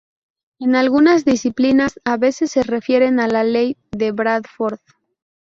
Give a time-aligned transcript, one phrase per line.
[0.57, 4.79] En algunas disciplinas a veces se refieren a la ley de Bradford.